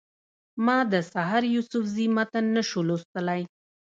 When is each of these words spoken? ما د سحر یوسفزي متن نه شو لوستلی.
ما 0.65 0.77
د 0.91 0.93
سحر 1.11 1.43
یوسفزي 1.55 2.07
متن 2.15 2.45
نه 2.55 2.63
شو 2.69 2.81
لوستلی. 2.87 3.41